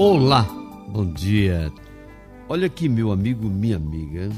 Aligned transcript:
Olá, 0.00 0.42
bom 0.90 1.12
dia. 1.12 1.72
Olha 2.48 2.68
aqui, 2.68 2.88
meu 2.88 3.10
amigo, 3.10 3.48
minha 3.48 3.74
amiga. 3.74 4.28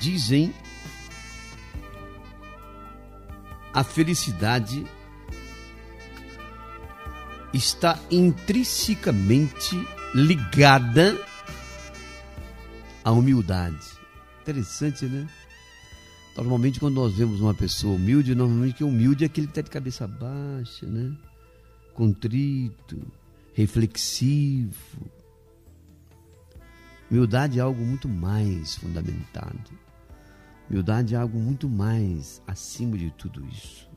Dizem 0.00 0.52
a 3.72 3.84
felicidade 3.84 4.84
está 7.54 8.00
intrinsecamente 8.10 9.76
ligada 10.12 11.16
à 13.04 13.12
humildade. 13.12 13.86
Interessante, 14.42 15.04
né? 15.04 15.28
Normalmente, 16.36 16.80
quando 16.80 16.96
nós 16.96 17.14
vemos 17.14 17.40
uma 17.40 17.54
pessoa 17.54 17.94
humilde, 17.94 18.34
normalmente 18.34 18.74
que 18.74 18.82
humilde 18.82 19.22
é 19.22 19.26
aquele 19.28 19.46
que 19.46 19.52
está 19.52 19.62
de 19.62 19.70
cabeça 19.70 20.04
baixa, 20.08 20.84
né? 20.84 21.16
Contrito, 21.98 23.10
reflexivo. 23.52 25.10
Humildade 27.10 27.58
é 27.58 27.60
algo 27.60 27.84
muito 27.84 28.08
mais 28.08 28.76
fundamentado. 28.76 29.76
Humildade 30.70 31.16
é 31.16 31.18
algo 31.18 31.40
muito 31.40 31.68
mais 31.68 32.40
acima 32.46 32.96
de 32.96 33.10
tudo 33.10 33.44
isso. 33.48 33.90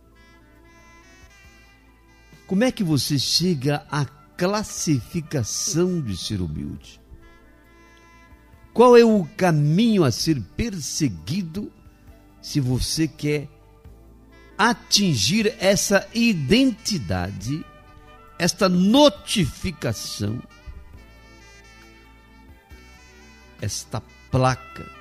Como 2.48 2.64
é 2.64 2.72
que 2.72 2.84
você 2.84 3.20
chega 3.20 3.86
à 3.88 4.04
classificação 4.36 6.02
de 6.02 6.18
ser 6.18 6.42
humilde? 6.42 7.00
Qual 8.74 8.98
é 8.98 9.06
o 9.06 9.26
caminho 9.38 10.04
a 10.04 10.12
ser 10.12 10.42
perseguido 10.58 11.72
se 12.42 12.60
você 12.60 13.08
quer 13.08 13.48
atingir 14.58 15.54
essa 15.60 16.08
identidade, 16.16 17.64
esta 18.42 18.68
notificação, 18.68 20.42
esta 23.62 24.02
placa, 24.32 24.92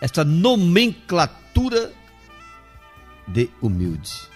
esta 0.00 0.22
nomenclatura 0.22 1.92
de 3.26 3.50
humilde? 3.60 4.28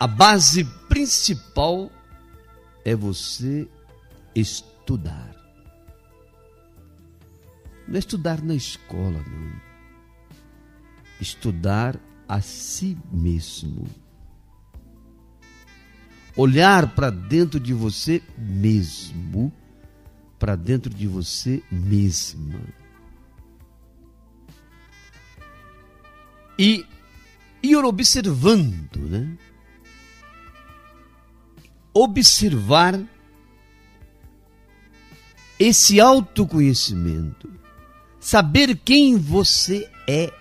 A 0.00 0.08
base 0.08 0.64
principal 0.88 1.88
é 2.84 2.96
você 2.96 3.68
estudar. 4.34 5.32
Não 7.86 7.94
é 7.94 7.98
estudar 8.00 8.42
na 8.42 8.56
escola, 8.56 9.22
não. 9.28 9.60
Estudar 11.20 11.96
a 12.28 12.40
si 12.40 12.96
mesmo. 13.12 13.86
Olhar 16.36 16.94
para 16.94 17.10
dentro 17.10 17.58
de 17.58 17.72
você 17.72 18.22
mesmo, 18.36 19.52
para 20.38 20.54
dentro 20.54 20.92
de 20.92 21.06
você 21.06 21.62
mesma. 21.70 22.60
E 26.58 26.84
ir 27.62 27.76
observando, 27.76 28.98
né? 28.98 29.36
Observar 31.94 33.00
esse 35.58 35.98
autoconhecimento 35.98 37.56
saber 38.26 38.76
quem 38.84 39.16
você 39.16 39.88
é 40.04 40.32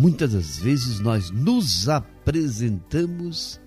Muitas 0.00 0.32
das 0.32 0.58
vezes 0.58 0.98
nós 0.98 1.30
nos 1.30 1.86
apresentamos 1.86 3.60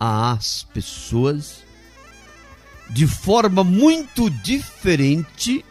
às 0.00 0.62
pessoas 0.62 1.62
de 2.88 3.06
forma 3.06 3.62
muito 3.62 4.30
diferente 4.30 5.62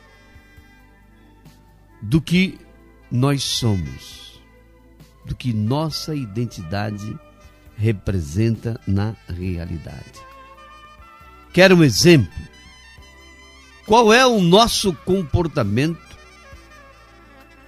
do 1.99 2.21
que 2.21 2.59
nós 3.09 3.41
somos, 3.41 4.39
do 5.25 5.35
que 5.35 5.51
nossa 5.51 6.13
identidade 6.13 7.19
representa 7.75 8.79
na 8.85 9.15
realidade. 9.27 10.21
Quero 11.51 11.77
um 11.77 11.83
exemplo? 11.83 12.31
Qual 13.87 14.13
é 14.13 14.23
o 14.23 14.39
nosso 14.39 14.93
comportamento 14.93 16.12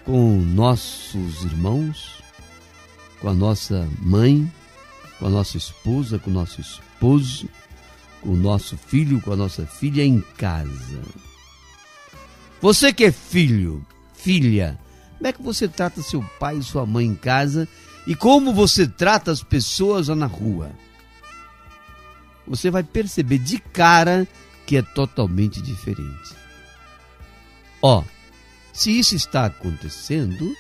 com 0.05 0.37
nossos 0.39 1.43
irmãos, 1.43 2.23
com 3.19 3.27
a 3.27 3.33
nossa 3.33 3.89
mãe, 3.99 4.49
com 5.17 5.25
a 5.25 5.29
nossa 5.29 5.57
esposa, 5.57 6.19
com 6.19 6.29
o 6.29 6.33
nosso 6.33 6.61
esposo, 6.61 7.49
com 8.21 8.29
o 8.29 8.37
nosso 8.37 8.77
filho, 8.77 9.19
com 9.19 9.33
a 9.33 9.35
nossa 9.35 9.65
filha 9.65 10.03
em 10.03 10.21
casa? 10.37 11.01
Você 12.61 12.93
que 12.93 13.05
é 13.05 13.11
filho, 13.11 13.85
filha, 14.13 14.79
como 15.17 15.27
é 15.27 15.33
que 15.33 15.41
você 15.41 15.67
trata 15.67 16.01
seu 16.01 16.23
pai 16.39 16.57
e 16.57 16.63
sua 16.63 16.85
mãe 16.85 17.05
em 17.05 17.15
casa 17.15 17.67
e 18.05 18.15
como 18.15 18.53
você 18.53 18.87
trata 18.87 19.31
as 19.31 19.41
pessoas 19.41 20.07
lá 20.07 20.15
na 20.15 20.27
rua? 20.27 20.71
Você 22.47 22.69
vai 22.69 22.83
perceber 22.83 23.39
de 23.39 23.57
cara 23.57 24.27
que 24.67 24.77
é 24.77 24.81
totalmente 24.83 25.61
diferente. 25.61 26.35
Ó, 27.81 28.03
se 28.75 28.91
isso 28.91 29.15
está 29.15 29.45
acontecendo, 29.45 30.53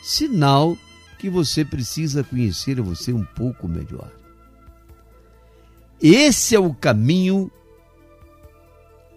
sinal 0.00 0.78
que 1.18 1.28
você 1.28 1.64
precisa 1.64 2.22
conhecer 2.22 2.80
você 2.80 3.12
um 3.12 3.24
pouco 3.24 3.66
melhor. 3.66 4.12
Esse 6.00 6.54
é 6.54 6.60
o 6.60 6.72
caminho 6.72 7.50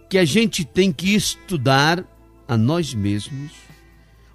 que 0.10 0.18
a 0.18 0.26
gente 0.26 0.66
tem 0.66 0.92
que 0.92 1.14
estudar 1.14 2.04
a 2.48 2.58
nós 2.58 2.96
mesmos, 2.96 3.52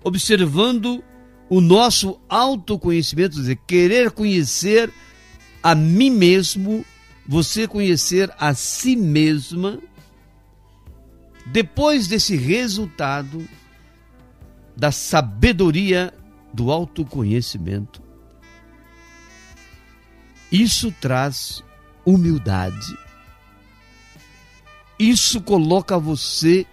observando 0.05 1.03
o 1.50 1.61
nosso 1.61 2.21
autoconhecimento, 2.28 3.34
dizer, 3.34 3.59
querer 3.66 4.12
conhecer 4.12 4.89
a 5.61 5.75
mim 5.75 6.11
mesmo 6.11 6.87
você 7.27 7.66
conhecer 7.66 8.33
a 8.39 8.55
si 8.55 8.95
mesma, 8.95 9.81
depois 11.45 12.06
desse 12.06 12.37
resultado 12.37 13.45
da 14.76 14.92
sabedoria 14.92 16.12
do 16.53 16.70
autoconhecimento, 16.70 18.03
isso 20.50 20.92
traz 21.00 21.64
humildade. 22.04 22.97
Isso 24.98 25.41
coloca 25.41 25.98
você 25.98 26.66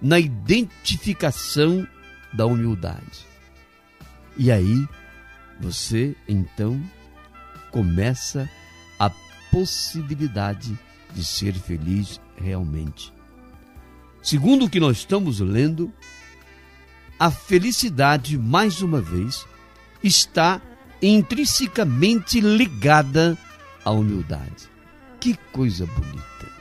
na 0.00 0.18
identificação 0.18 1.86
da 2.32 2.44
humildade. 2.46 3.26
E 4.36 4.50
aí, 4.50 4.86
você 5.60 6.16
então 6.26 6.82
começa 7.70 8.48
a 8.98 9.10
possibilidade 9.50 10.76
de 11.14 11.24
ser 11.24 11.54
feliz 11.54 12.20
realmente. 12.36 13.12
Segundo 14.22 14.64
o 14.64 14.70
que 14.70 14.80
nós 14.80 14.98
estamos 14.98 15.40
lendo, 15.40 15.92
a 17.22 17.30
felicidade, 17.30 18.36
mais 18.36 18.82
uma 18.82 19.00
vez, 19.00 19.46
está 20.02 20.60
intrinsecamente 21.00 22.40
ligada 22.40 23.38
à 23.84 23.92
humildade. 23.92 24.68
Que 25.20 25.36
coisa 25.52 25.86
bonita! 25.86 26.52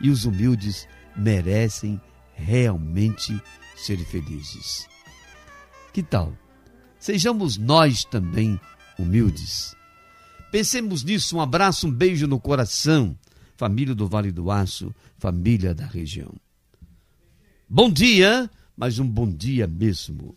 E 0.00 0.08
os 0.08 0.24
humildes 0.24 0.88
merecem 1.14 2.00
realmente 2.34 3.38
ser 3.76 3.98
felizes. 3.98 4.88
Que 5.92 6.02
tal? 6.02 6.32
Sejamos 6.98 7.58
nós 7.58 8.02
também 8.02 8.58
humildes 8.98 9.76
Pensemos 10.50 11.04
nisso. 11.04 11.36
Um 11.36 11.40
abraço, 11.42 11.86
um 11.86 11.90
beijo 11.90 12.26
no 12.26 12.40
coração. 12.40 13.14
Família 13.58 13.94
do 13.94 14.08
Vale 14.08 14.32
do 14.32 14.50
Aço, 14.50 14.94
família 15.18 15.74
da 15.74 15.84
região. 15.86 16.34
Bom 17.68 17.90
dia, 17.90 18.50
mas 18.76 18.98
um 18.98 19.08
bom 19.08 19.28
dia 19.30 19.66
mesmo. 19.66 20.36